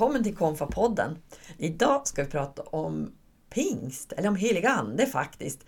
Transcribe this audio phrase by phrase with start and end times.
[0.00, 1.18] välkommen till Konfapodden.
[1.58, 3.12] Idag ska vi prata om
[3.50, 5.64] pingst, eller om helig ande faktiskt.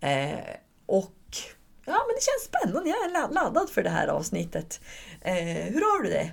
[0.00, 0.38] Eh,
[0.86, 1.16] och
[1.84, 2.90] ja, men det känns spännande.
[2.90, 4.80] Jag är laddad för det här avsnittet.
[5.20, 5.34] Eh,
[5.72, 6.30] hur har du det?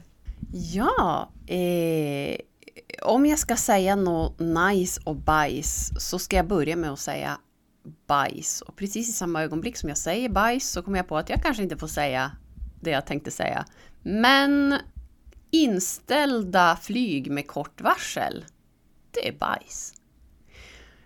[0.51, 2.37] Ja, eh,
[3.01, 7.37] om jag ska säga något nice och bajs så ska jag börja med att säga
[8.07, 8.61] bajs.
[8.61, 11.43] Och precis i samma ögonblick som jag säger bajs så kommer jag på att jag
[11.43, 12.31] kanske inte får säga
[12.81, 13.65] det jag tänkte säga.
[14.03, 14.79] Men
[15.51, 18.45] inställda flyg med kort varsel,
[19.11, 19.93] det är bajs.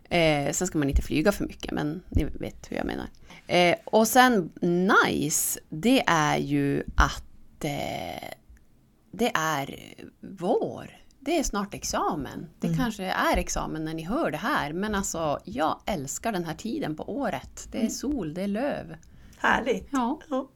[0.04, 3.08] Eh, sen ska man inte flyga för mycket, men ni vet hur jag menar.
[3.48, 8.30] Eh, och sen nice, det är ju att eh,
[9.12, 9.80] det är
[10.20, 10.98] vår.
[11.20, 12.50] Det är snart examen.
[12.60, 12.80] Det mm.
[12.80, 16.96] kanske är examen när ni hör det här, men alltså jag älskar den här tiden
[16.96, 17.68] på året.
[17.72, 17.92] Det är mm.
[17.92, 18.96] sol, det är löv.
[19.38, 19.88] Härligt!
[19.92, 20.20] Ja.
[20.30, 20.50] ja.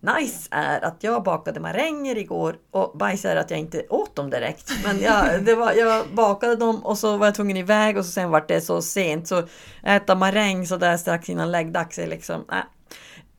[0.00, 4.30] Nice är att jag bakade maränger igår och bajs är att jag inte åt dem
[4.30, 4.72] direkt.
[4.84, 8.12] Men jag, det var, jag bakade dem och så var jag tvungen iväg och så
[8.12, 9.28] sen var det så sent.
[9.28, 9.42] Så
[9.82, 12.44] äta maräng så där strax innan läggdags är liksom...
[12.52, 12.56] Äh.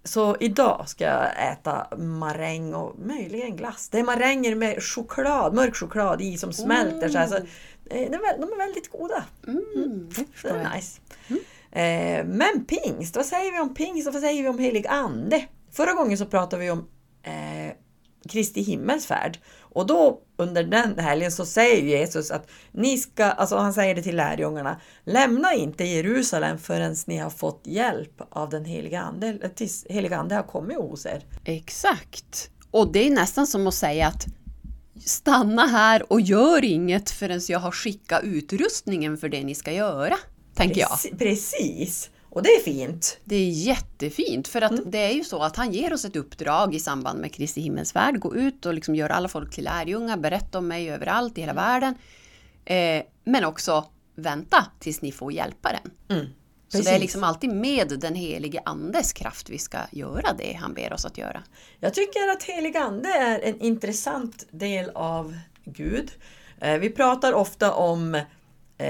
[0.04, 3.89] Så idag ska jag äta maräng och möjligen glass.
[3.89, 7.09] Det är maränger med choklad, mörk choklad i som smälter.
[7.09, 7.28] Mm.
[7.28, 7.42] Så, så
[7.89, 9.23] de, är, de är väldigt goda.
[9.48, 10.09] Mm, mm.
[10.44, 11.02] det är nice.
[11.28, 11.42] Mm.
[11.72, 15.45] Eh, men pingst, vad säger vi om pingst och vad säger vi om helig ande?
[15.72, 16.88] Förra gången så pratade vi om
[17.23, 17.75] eh,
[18.30, 19.39] Kristi himmelsfärd.
[19.59, 24.02] Och då under den helgen så säger Jesus att ni ska, alltså han säger det
[24.02, 29.86] till lärjungarna, lämna inte Jerusalem förrän ni har fått hjälp av den heliga Ande, tills
[29.89, 31.25] heliga Ande har kommit hos er.
[31.45, 32.49] Exakt!
[32.72, 34.25] Och det är nästan som att säga att
[35.05, 40.16] stanna här och gör inget förrän jag har skickat utrustningen för det ni ska göra.
[40.55, 41.19] Tänker jag.
[41.19, 42.09] Precis!
[42.32, 43.20] Och det är fint.
[43.24, 44.84] Det är jättefint för att mm.
[44.88, 48.20] det är ju så att han ger oss ett uppdrag i samband med Kristi himmelsfärd.
[48.20, 51.52] Gå ut och liksom göra alla folk till lärjungar, berätta om mig överallt i hela
[51.52, 51.64] mm.
[51.64, 51.96] världen.
[52.66, 53.86] Eh, men också
[54.16, 55.92] vänta tills ni får hjälparen.
[56.10, 56.26] Mm.
[56.67, 60.73] Så det är liksom alltid med den helige Andes kraft vi ska göra det han
[60.73, 61.44] ber oss att göra.
[61.80, 66.11] Jag tycker att helig Ande är en intressant del av Gud.
[66.61, 68.22] Eh, vi pratar ofta om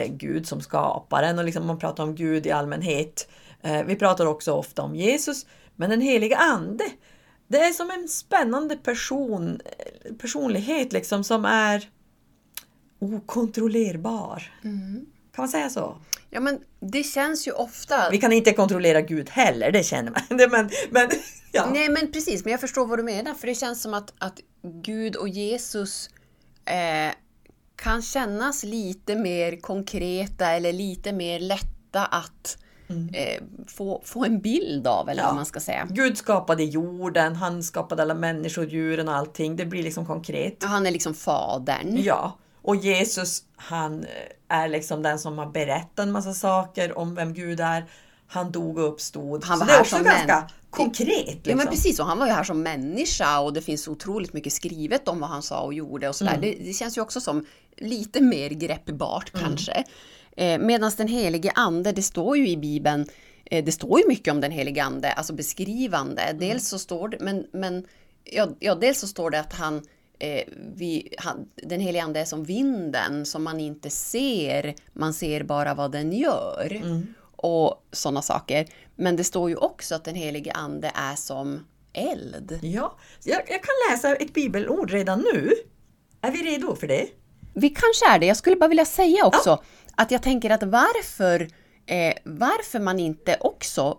[0.08, 3.30] Gud som skaparen och liksom man pratar om Gud i allmänhet.
[3.62, 6.84] Eh, vi pratar också ofta om Jesus, men den heliga Ande,
[7.48, 11.90] det är som en spännande person, eh, personlighet liksom som är
[13.00, 14.54] okontrollerbar.
[14.64, 15.06] Mm.
[15.36, 15.98] Kan man säga så?
[16.30, 18.10] Ja men det känns ju ofta...
[18.10, 20.22] Vi kan inte kontrollera Gud heller, det känner man.
[20.52, 21.10] men, men,
[21.52, 21.70] ja.
[21.74, 23.34] Nej men precis, men jag förstår vad du menar.
[23.34, 26.10] För det känns som att, att Gud och Jesus
[26.66, 27.16] eh,
[27.82, 33.10] kan kännas lite mer konkreta eller lite mer lätta att mm.
[33.14, 35.28] eh, få, få en bild av, eller ja.
[35.28, 35.88] vad man ska säga.
[35.90, 39.56] Gud skapade jorden, han skapade alla människor, djuren och allting.
[39.56, 40.58] Det blir liksom konkret.
[40.62, 41.98] Ja, han är liksom fadern.
[42.04, 44.06] Ja, och Jesus han
[44.48, 47.86] är liksom den som har berättat en massa saker om vem Gud är.
[48.32, 49.46] Han dog och uppstod.
[49.46, 51.08] Han var Så det är också ganska konkret.
[51.08, 51.42] Liksom.
[51.44, 51.72] Ja men liksom.
[51.72, 55.20] precis, och han var ju här som människa och det finns otroligt mycket skrivet om
[55.20, 56.34] vad han sa och gjorde och sådär.
[56.34, 56.42] Mm.
[56.42, 57.46] Det, det, känns ju också som
[57.78, 59.46] lite mer greppbart mm.
[59.46, 59.84] kanske.
[60.38, 63.06] Eh, Medan den helige ande, det står ju i Bibeln,
[63.46, 66.22] eh, det står ju mycket om den helige ande, alltså beskrivande.
[66.22, 66.40] Mm.
[66.40, 67.86] Dels så står det, men, men
[68.24, 69.82] ja, ja, dels så står det att han
[70.20, 70.44] eh,
[70.76, 75.74] vi, han, den helige ande är som vinden som man inte ser, man ser bara
[75.74, 76.82] vad den gör.
[76.84, 77.14] Mm.
[77.44, 78.68] Och sådana saker.
[78.96, 82.60] Men det står ju också att den helige ande är som eld.
[82.62, 85.52] Ja, jag, jag kan läsa ett bibelord redan nu.
[86.22, 87.08] Är vi redo för det?
[87.54, 88.26] Vi kanske är det.
[88.26, 89.64] Jag skulle bara vilja säga också ja.
[89.96, 91.48] att jag tänker att varför,
[91.86, 93.98] eh, varför man inte också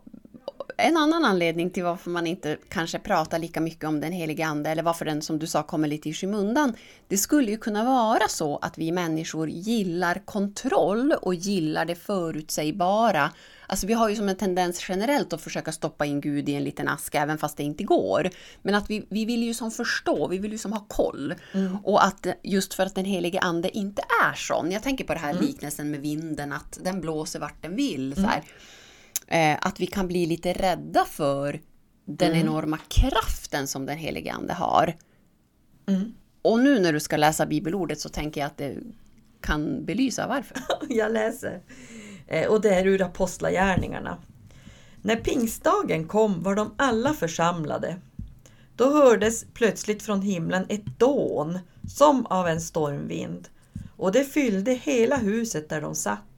[0.82, 4.70] en annan anledning till varför man inte kanske pratar lika mycket om den heliga Ande
[4.70, 6.74] eller varför den som du sa kommer lite i skymundan.
[7.08, 13.30] Det skulle ju kunna vara så att vi människor gillar kontroll och gillar det förutsägbara.
[13.66, 16.64] Alltså vi har ju som en tendens generellt att försöka stoppa in Gud i en
[16.64, 18.30] liten ask även fast det inte går.
[18.62, 21.34] Men att vi, vi vill ju som förstå, vi vill ju som ha koll.
[21.52, 21.76] Mm.
[21.84, 24.70] Och att just för att den helige Ande inte är sån.
[24.70, 25.44] Jag tänker på det här mm.
[25.44, 28.14] liknelsen med vinden, att den blåser vart den vill.
[28.14, 28.36] Så här.
[28.36, 28.46] Mm
[29.32, 31.60] eh, att vi kan bli lite rädda för
[32.04, 32.40] den mm.
[32.40, 34.94] enorma kraften som den helige Ande har.
[35.86, 36.14] Mm.
[36.42, 38.76] Och nu när du ska läsa bibelordet så tänker jag att det
[39.40, 40.56] kan belysa varför.
[40.88, 41.60] jag läser.
[42.26, 44.18] Eh, och det är ur Apostlagärningarna.
[45.02, 47.96] När pingstdagen kom var de alla församlade.
[48.76, 51.58] Då hördes plötsligt från himlen ett dån
[51.88, 53.48] som av en stormvind
[53.96, 56.31] och det fyllde hela huset där de satt.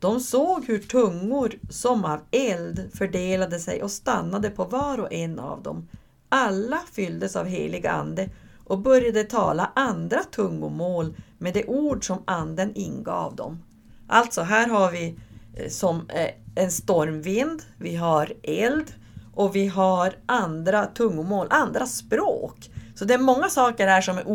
[0.00, 5.38] De såg hur tungor som av eld fördelade sig och stannade på var och en
[5.38, 5.88] av dem.
[6.28, 8.28] Alla fylldes av helig ande
[8.64, 13.62] och började tala andra tungomål med de ord som anden ingav dem.
[14.08, 15.18] Alltså här har vi
[15.54, 18.94] eh, som eh, en stormvind, vi har eld
[19.34, 22.70] och vi har andra tungomål, andra språk.
[22.94, 24.28] Så det är många saker här som är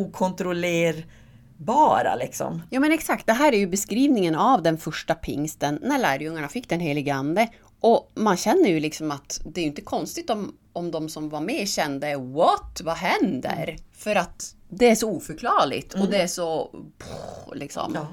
[1.62, 2.62] okontrollerbara liksom.
[2.70, 6.70] Ja men exakt, det här är ju beskrivningen av den första pingsten när lärjungarna fick
[6.70, 7.50] den helige Ande.
[7.80, 11.42] Och man känner ju liksom att det är inte konstigt om, om de som var
[11.42, 12.82] med kände What?
[12.84, 13.64] Vad händer?
[13.64, 13.82] Mm.
[13.92, 16.06] För att det är så oförklarligt mm.
[16.06, 16.70] och det är så...
[16.98, 17.92] Pff, liksom.
[17.96, 18.08] Ja.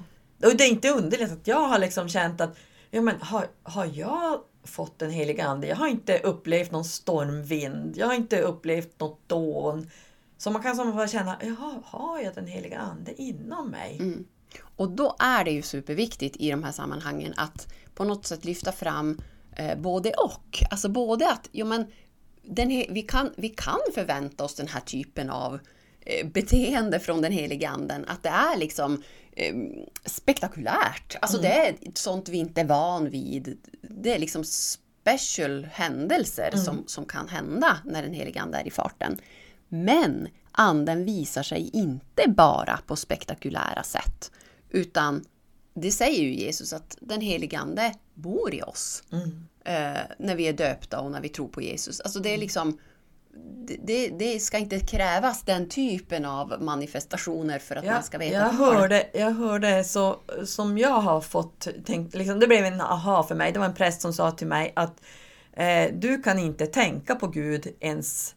[0.49, 2.57] Och det är inte underligt att jag har liksom känt att
[2.91, 5.67] ja, men har, har jag fått en helig ande?
[5.67, 7.97] Jag har inte upplevt någon stormvind.
[7.97, 9.91] Jag har inte upplevt något dån.
[10.39, 13.97] Så man kan som bara känna, jaha, har jag den heliga ande inom mig?
[14.01, 14.25] Mm.
[14.77, 18.73] Och då är det ju superviktigt i de här sammanhangen att på något sätt lyfta
[18.73, 19.21] fram
[19.57, 20.63] eh, både och.
[20.71, 21.87] Alltså både att jo, men,
[22.43, 25.59] den vi, kan, vi kan förvänta oss den här typen av
[26.01, 28.05] eh, beteende från den helige anden.
[28.09, 29.03] Att det är liksom
[29.33, 29.55] eh,
[30.05, 31.17] spektakulärt.
[31.21, 31.51] Alltså mm.
[31.51, 33.59] det är sånt vi inte är van vid.
[33.83, 36.65] Det är liksom special händelser mm.
[36.65, 39.21] som, som kan hända när den helige ande är i farten.
[39.69, 44.31] Men anden visar sig inte bara på spektakulära sätt,
[44.71, 45.25] utan
[45.75, 49.47] det säger ju Jesus att den helige ande bor i oss mm.
[49.65, 52.01] eh, när vi är döpta och när vi tror på Jesus.
[52.01, 52.79] Alltså det är liksom
[53.83, 58.37] det, det, ska inte krävas den typen av manifestationer för att ja, man ska veta.
[58.37, 63.23] Jag hörde, jag hörde så som jag har fått tänkt, liksom, det blev en aha
[63.23, 63.53] för mig.
[63.53, 65.03] Det var en präst som sa till mig att
[65.53, 68.35] eh, du kan inte tänka på Gud ens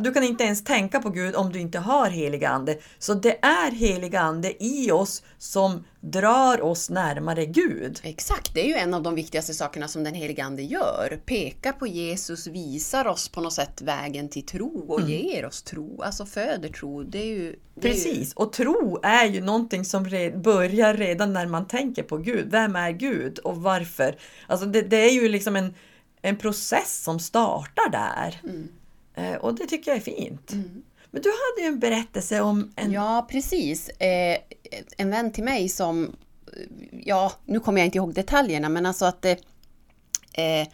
[0.00, 2.78] du kan inte ens tänka på Gud om du inte har helig ande.
[2.98, 8.00] Så det är helig ande i oss som drar oss närmare Gud.
[8.02, 11.20] Exakt, det är ju en av de viktigaste sakerna som den helige ande gör.
[11.26, 15.10] Pekar på Jesus, visar oss på något sätt vägen till tro och mm.
[15.10, 17.02] ger oss tro, alltså föder tro.
[17.02, 18.44] Det är ju, det Precis, är ju...
[18.44, 20.02] och tro är ju någonting som
[20.34, 22.50] börjar redan när man tänker på Gud.
[22.50, 24.16] Vem är Gud och varför?
[24.46, 25.74] Alltså det, det är ju liksom en,
[26.22, 28.40] en process som startar där.
[28.44, 28.68] Mm.
[29.14, 30.52] Eh, och det tycker jag är fint.
[30.52, 30.82] Mm.
[31.10, 32.92] Men du hade ju en berättelse om en...
[32.92, 33.88] Ja, precis.
[33.88, 34.38] Eh,
[34.96, 36.16] en vän till mig som...
[36.90, 39.24] Ja, nu kommer jag inte ihåg detaljerna, men alltså att...
[39.24, 40.68] Eh,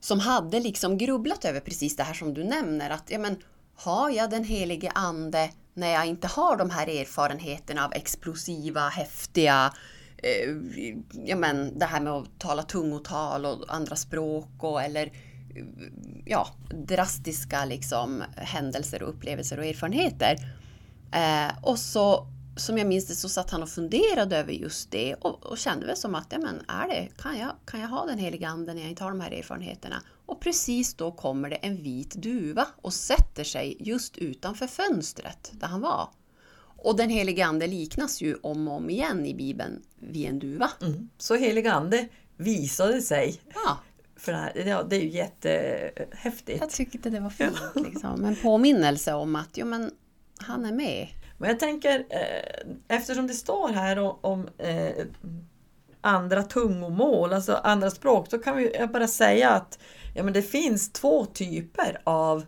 [0.00, 2.90] som hade liksom grubblat över precis det här som du nämner.
[2.90, 3.36] Att ja, men,
[3.74, 9.72] har jag den helige ande när jag inte har de här erfarenheterna av explosiva, häftiga
[10.16, 10.56] eh,
[11.24, 15.12] ja, men, det här med att tala tungotal och andra språk och, eller
[16.24, 16.48] ja,
[16.86, 20.36] drastiska liksom, händelser och upplevelser och erfarenheter.
[21.12, 22.26] Eh, och så,
[22.56, 25.86] som jag minns det, så satt han och funderade över just det och, och kände
[25.86, 28.76] väl som att, ja men är det, kan jag, kan jag ha den heliga anden
[28.76, 30.02] när jag inte har de här erfarenheterna?
[30.26, 35.66] Och precis då kommer det en vit duva och sätter sig just utanför fönstret där
[35.66, 36.08] han var.
[36.78, 40.70] Och den helige ande liknas ju om och om igen i Bibeln vid en duva.
[40.82, 41.08] Mm.
[41.18, 43.78] Så helig ande visade sig ja.
[44.16, 46.60] För det, här, ja, det är ju jättehäftigt.
[46.60, 47.58] Jag tyckte det var fint.
[47.74, 48.24] Liksom.
[48.24, 49.90] En påminnelse om att jo, men,
[50.38, 51.08] han är med.
[51.38, 55.06] Men jag tänker, eh, eftersom det står här om, om eh,
[56.00, 59.78] andra tungomål, alltså andra språk, så kan vi bara säga att
[60.14, 62.44] ja, men det finns två typer av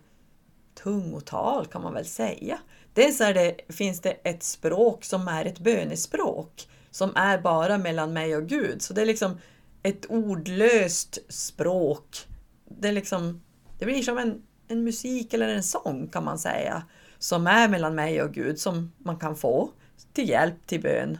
[0.83, 2.59] tungotal kan man väl säga.
[2.93, 8.13] Dels är det, finns det ett språk som är ett bönespråk som är bara mellan
[8.13, 8.81] mig och Gud.
[8.81, 9.37] Så det är liksom
[9.83, 12.27] ett ordlöst språk.
[12.65, 13.41] Det, liksom,
[13.79, 16.83] det blir som en, en musik eller en sång kan man säga.
[17.19, 19.69] Som är mellan mig och Gud som man kan få
[20.13, 21.17] till hjälp till bön.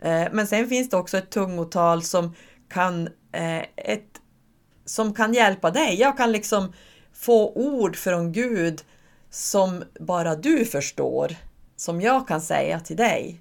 [0.00, 2.34] Eh, men sen finns det också ett tungotal som
[2.68, 4.20] kan, eh, ett,
[4.84, 6.00] som kan hjälpa dig.
[6.00, 6.72] Jag kan liksom
[7.12, 8.82] få ord från Gud
[9.30, 11.36] som bara du förstår.
[11.76, 13.40] Som jag kan säga till dig.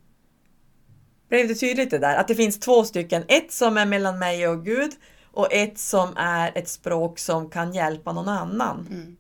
[1.30, 2.16] Blev det tydligt det där?
[2.16, 3.24] Att det finns två stycken.
[3.28, 4.92] Ett som är mellan mig och Gud
[5.32, 8.88] och ett som är ett språk som kan hjälpa någon annan.
[8.92, 9.18] Mm.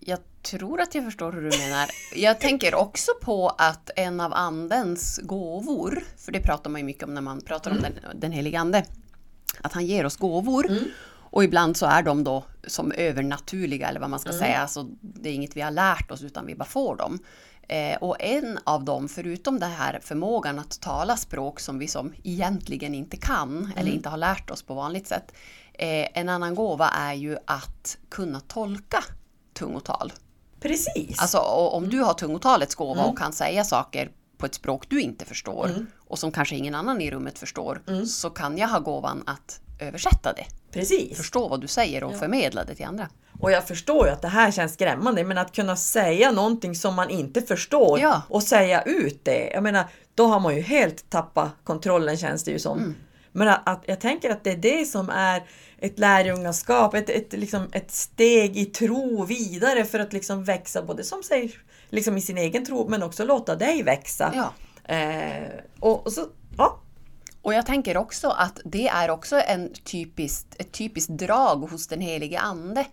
[0.00, 1.90] Jag tror att jag förstår hur du menar.
[2.14, 7.02] Jag tänker också på att en av andens gåvor, för det pratar man ju mycket
[7.02, 7.84] om när man pratar mm.
[7.84, 8.84] om den, den helige ande,
[9.60, 10.66] att han ger oss gåvor.
[10.70, 10.84] Mm.
[11.34, 14.40] Och ibland så är de då som övernaturliga eller vad man ska mm.
[14.40, 14.58] säga.
[14.58, 17.18] Alltså, det är inget vi har lärt oss utan vi bara får dem.
[17.68, 22.14] Eh, och en av dem, förutom den här förmågan att tala språk som vi som
[22.22, 23.72] egentligen inte kan mm.
[23.76, 25.32] eller inte har lärt oss på vanligt sätt.
[25.72, 29.04] Eh, en annan gåva är ju att kunna tolka
[29.54, 30.12] tungotal.
[30.60, 31.18] Precis!
[31.18, 33.10] Alltså om du har tungotalets gåva mm.
[33.10, 35.86] och kan säga saker på ett språk du inte förstår mm.
[35.98, 38.06] och som kanske ingen annan i rummet förstår mm.
[38.06, 40.46] så kan jag ha gåvan att översätta det.
[40.74, 41.16] Precis.
[41.16, 42.18] förstå vad du säger och Ja.
[42.18, 43.08] förmedla det till andra.
[43.40, 46.94] Och jag förstår ju att det här känns skrämmande, men att kunna säga någonting som
[46.94, 48.22] man inte förstår Ja.
[48.28, 49.50] och säga ut det.
[49.54, 52.78] Jag menar, då har man ju helt tappat kontrollen känns det ju som.
[52.78, 52.94] Mm.
[53.32, 55.42] Men att, att jag tänker att det är det som är
[55.78, 61.04] ett lärjungaskap, ett, ett, liksom ett steg i tro vidare för att liksom växa både
[61.04, 61.52] som sig,
[61.90, 64.32] liksom i sin egen tro men också låta dig växa.
[64.34, 64.52] Ja.
[64.94, 65.48] Eh,
[65.80, 66.26] och, och så,
[66.58, 66.80] ja,
[67.44, 72.00] Och jag tänker också att det är också en typiskt, ett typiskt drag hos den
[72.00, 72.86] helige Ande.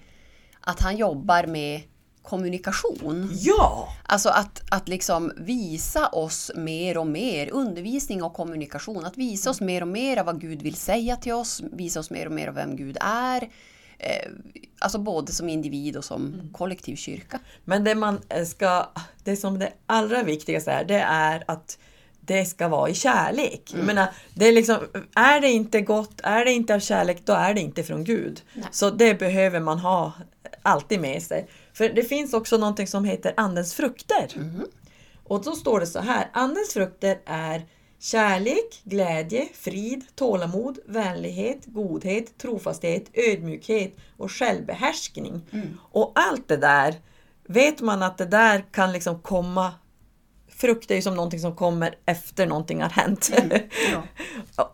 [0.61, 1.81] Att han jobbar med
[2.21, 3.29] kommunikation.
[3.33, 9.49] ja, Alltså att, att liksom visa oss mer och mer, undervisning och kommunikation, att visa
[9.49, 12.31] oss mer och mer av vad Gud vill säga till oss, visa oss mer och
[12.31, 13.49] mer av vem Gud är.
[13.97, 14.31] Eh,
[14.79, 17.39] alltså både som individ och som kollektiv kyrka.
[17.65, 18.89] Men det man eh, ska,
[19.23, 21.77] det som det allra viktigaste är, det är att
[22.31, 23.71] det ska vara i kärlek.
[23.75, 24.77] Jag menar, det är, liksom,
[25.15, 28.41] är det inte gott, är det inte av kärlek, då är det inte från Gud.
[28.53, 28.65] Nej.
[28.71, 30.13] Så det behöver man ha
[30.61, 31.47] alltid med sig.
[31.73, 34.27] För det finns också någonting som heter Andens frukter.
[35.23, 37.65] Och då står det så här, Andens frukter är
[37.99, 45.41] kärlek, glädje, frid, tålamod, vänlighet, godhet, trofasthet, ödmjukhet och självbehärskning.
[45.91, 46.95] Och allt det där,
[47.47, 49.73] vet man att det där kan liksom komma
[50.61, 53.31] Frukt är ju som någonting som kommer efter någonting har hänt.
[53.91, 54.03] Ja.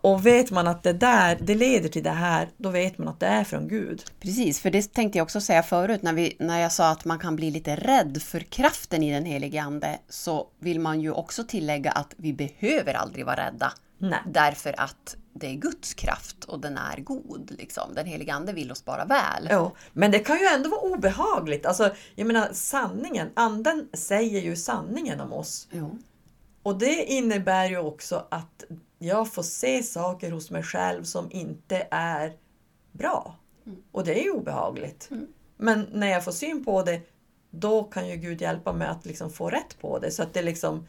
[0.00, 3.20] och vet man att det där, det leder till det här, då vet man att
[3.20, 4.02] det är från Gud.
[4.20, 7.18] Precis, för det tänkte jag också säga förut när, vi, när jag sa att man
[7.18, 11.44] kan bli lite rädd för kraften i den helige Ande så vill man ju också
[11.44, 13.72] tillägga att vi behöver aldrig vara rädda.
[13.98, 14.18] Nej.
[14.26, 17.50] Därför att det är Guds kraft och den är god.
[17.58, 17.94] Liksom.
[17.94, 19.48] Den helige Ande vill oss bara väl.
[19.50, 21.66] Ja, men det kan ju ändå vara obehagligt.
[21.66, 25.68] Alltså, jag menar sanningen, anden säger ju sanningen om oss.
[25.70, 25.98] Jo.
[26.62, 28.64] Och det innebär ju också att
[28.98, 32.32] jag får se saker hos mig själv som inte är
[32.92, 33.36] bra.
[33.92, 35.10] Och det är ju obehagligt.
[35.56, 37.00] Men när jag får syn på det,
[37.50, 40.10] då kan ju Gud hjälpa mig att liksom få rätt på det.
[40.10, 40.86] Så att det liksom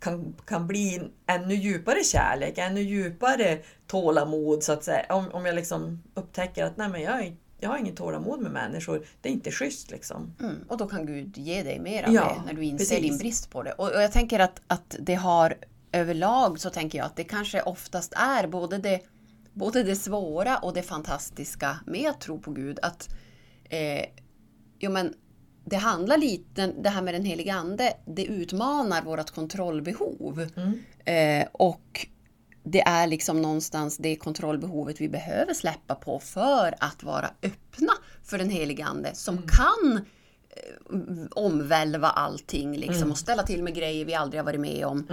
[0.00, 5.06] kan, kan bli ännu djupare kärlek, ännu djupare tålamod så att säga.
[5.14, 8.52] Om, om jag liksom upptäcker att nej men jag, är- jag har inget tålamod med
[8.52, 9.06] människor.
[9.20, 10.34] Det är inte schysst liksom.
[10.40, 10.54] Mm.
[10.68, 13.10] Och då kan Gud ge dig mer av Ja, det när du inser precis.
[13.10, 13.72] din brist på det.
[13.72, 15.54] Och, och jag tänker att, att det har
[15.92, 19.00] överlag så tänker jag att det kanske oftast är både det,
[19.52, 22.78] både det svåra och det fantastiska med att tro på Gud.
[22.82, 23.08] Att
[23.70, 24.04] eh,
[24.78, 25.14] jo, men
[25.68, 30.46] det handlar lite, det här med den heliga Ande, det utmanar vårt kontrollbehov.
[31.04, 32.06] Eh, och
[32.62, 37.92] det är liksom någonstans det kontrollbehovet vi behöver släppa på för att vara öppna
[38.24, 39.96] för den helige Ande som kan
[40.50, 45.06] eh, omvälva allting liksom, och ställa till med grejer vi aldrig har varit med om.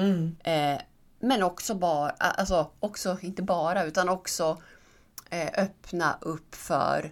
[0.44, 0.82] Eh,
[1.20, 4.58] men också bara, alltså också, inte bara, utan också
[5.30, 7.12] eh, öppna upp för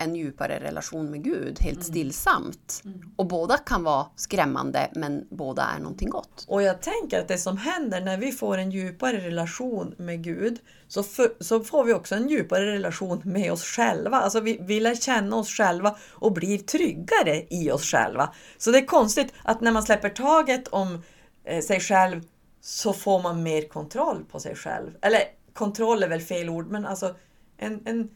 [0.00, 2.82] en djupare relation med Gud helt stillsamt.
[3.16, 6.44] Och båda kan vara skrämmande men båda är någonting gott.
[6.48, 10.58] Och jag tänker att det som händer när vi får en djupare relation med Gud
[10.88, 14.16] så, för, så får vi också en djupare relation med oss själva.
[14.16, 18.34] Alltså vi, vi lär känna oss själva och blir tryggare i oss själva.
[18.58, 21.02] Så det är konstigt att när man släpper taget om
[21.44, 22.22] eh, sig själv
[22.60, 24.90] så får man mer kontroll på sig själv.
[25.02, 25.20] Eller
[25.52, 27.14] kontroll är väl fel ord men alltså
[27.56, 28.10] en, en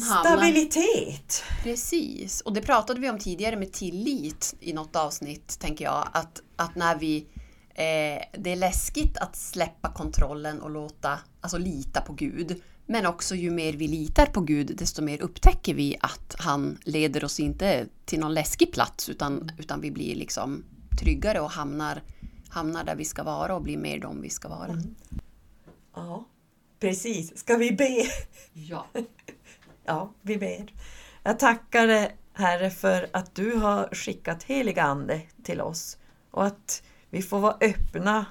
[0.00, 1.42] stabilitet.
[1.62, 6.08] Precis, och det pratade vi om tidigare med tillit i något avsnitt, tänker jag.
[6.12, 7.26] Att, att när vi...
[7.74, 12.62] Eh, det är läskigt att släppa kontrollen och låta, alltså lita på Gud.
[12.86, 17.24] Men också ju mer vi litar på Gud, desto mer upptäcker vi att han leder
[17.24, 20.64] oss inte till någon läskig plats, utan, utan vi blir liksom
[21.00, 22.02] tryggare och hamnar,
[22.48, 24.82] hamnar där vi ska vara och blir mer de vi ska vara.
[25.94, 26.24] Ja,
[26.80, 27.38] precis.
[27.38, 28.06] Ska vi be?
[28.52, 28.86] Ja.
[29.84, 30.72] Ja, vi ber.
[31.22, 35.98] Jag tackar dig Herre för att du har skickat helig Ande till oss
[36.30, 38.26] och att vi får vara öppna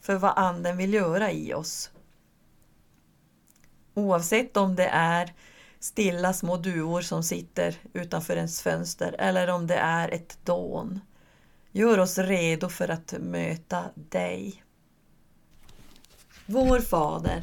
[0.00, 1.90] för vad Anden vill göra i oss.
[3.94, 5.32] Oavsett om det är
[5.80, 11.00] stilla små duvor som sitter utanför ens fönster eller om det är ett dån.
[11.72, 14.62] Gör oss redo för att möta dig.
[16.46, 17.42] Vår Fader,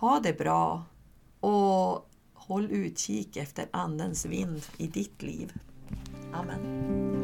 [0.00, 0.84] Ha det bra
[1.40, 5.52] och håll utkik efter Andens vind i ditt liv.
[6.32, 7.19] Amen.